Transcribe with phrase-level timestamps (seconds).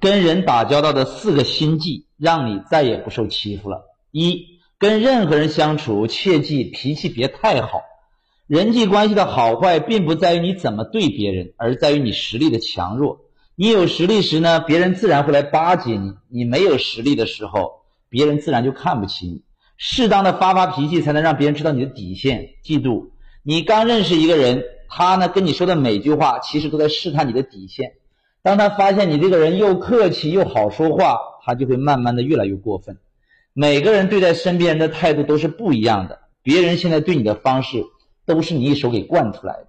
[0.00, 3.82] 跟人打交道的四个心计，让你再也不受欺负了。
[4.10, 4.46] 一，
[4.78, 7.82] 跟任何人相处，切记脾气别太好。
[8.46, 13.20] 人际关系的好坏，并不在于你怎么对别人，而在于你实力的强弱。
[13.54, 19.42] 你有实力时呢，别人自然会来巴结你；你没有实力的时候，别人自然就看不起你。
[19.76, 22.54] 适当的发发脾气，才能让别人知道你的底线。
[22.62, 23.12] 记住，
[23.42, 27.92] 你刚认识一个人，他呢跟你说的每句话，其实都在试探你的底线。
[28.42, 32.98] 当他发现你这个人又客气又好说话，他就会慢慢的越来越过分。
[33.52, 37.84] 每个人对待身边人的态度都是不一样的，别人现在对你的方式。
[38.26, 39.66] 都是你一手给惯出来的，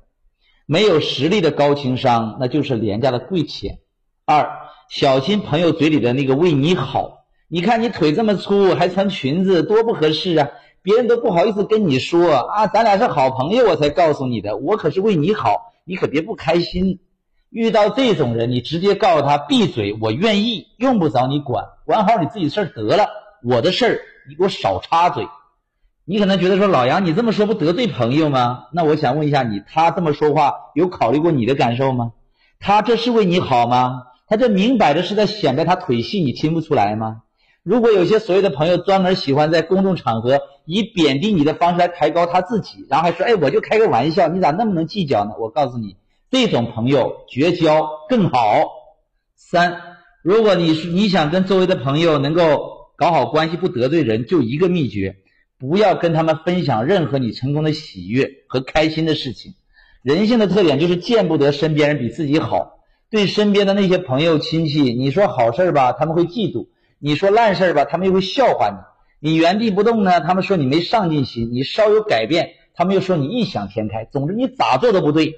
[0.67, 3.79] 没有实力的高情商，那就是廉价的贵钱。
[4.23, 4.51] 二，
[4.87, 7.25] 小心朋友嘴里的那个为你好。
[7.47, 10.49] 你看你腿这么粗，还穿裙子，多不合适啊！
[10.83, 14.57] 别人都不好意思跟你说啊，咱俩是好朋友，我才告诉你的。
[14.57, 16.99] 我可是为你好，你可别不开心。
[17.51, 23.09] 遇到这种人，你直接告诉他闭嘴，我愿意，用不着你管，管好你自己事儿得了。
[23.43, 23.99] 我的事儿，
[24.29, 25.27] 你给我少插嘴。
[26.05, 28.67] 你可能觉得说老杨，你这么说不得罪朋友吗？
[28.71, 32.13] 那我想问一下你，他这么说话有考虑过你的感受吗？
[32.57, 34.03] 他这是为你好吗？
[34.27, 37.23] 他这明摆着是在显摆他腿细，你听不出来吗？
[37.63, 45.31] 如果有些所谓的朋友专门喜欢在公众场合以贬低你的方式来抬高他自己，然后还说，哎，我就开个玩笑，你咋那么能计较呢？
[45.37, 45.97] 我告诉你，
[46.31, 48.69] 这种朋友绝交更好。
[49.35, 49.81] 三，
[50.23, 55.17] 如果你是你想跟周围的朋友能够搞好关系，不得罪人，就一个秘诀。
[55.59, 59.55] 不要跟他们分享任何你成功的喜悦和开心的事情。
[60.01, 62.79] 人性的特点就是见不得身边人比自己好。
[63.09, 69.31] 对身边的那些朋友亲戚，你说好事吧，他们会嫉妒；你说烂事吧，他们又会笑话你。
[69.31, 74.05] 你原地不动呢，他们说你没上进心；你稍有改变，他们又说你异想天开。
[74.05, 75.35] 总之，你咋做都不对。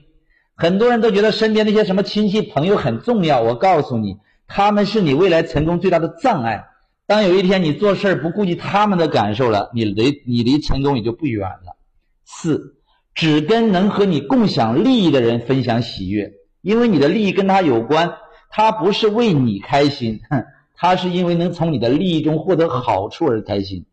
[0.55, 6.65] 很多人都觉得身边那些什么亲戚朋友很重要，我告诉你，他们是你未来成功最大的障碍。
[7.05, 11.75] 当有一天你做事不顾及他们的感受了，你离你离成功也就不远了。
[12.23, 12.75] 四，
[13.13, 16.31] 只跟能和你共享利益的人分享喜悦，
[16.61, 18.13] 因为你的利益跟他有关，
[18.49, 23.85] 他不是为你开心，哼，他是因为能从你的利益中获得好处而开心。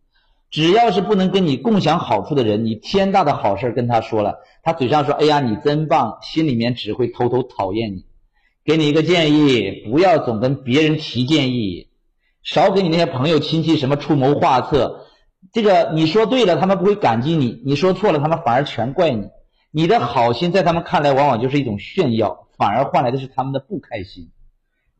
[0.50, 8.04] 只要是不能跟你共享好处的人，你天大的好事跟他说了，他嘴上说哎呀你真棒，心里面只会偷偷讨厌你。
[8.64, 11.88] 给你一个建议，不要总跟别人提建议。
[12.42, 15.06] 少给你那些朋友亲戚什么出谋划策，
[15.52, 19.28] 这个你说对了，他们不会感激你；你说错了，他们反而全怪你。
[19.70, 24.30] 你的好心在他们看来往往就是一种炫耀，反而换来的是他们的不开心。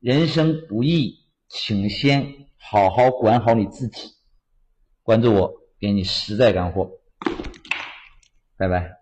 [0.00, 1.16] 人生不易，
[1.48, 4.12] 请先好好管好你自己。
[5.10, 6.88] 关注我，给你实在干货。
[8.56, 8.99] 拜拜。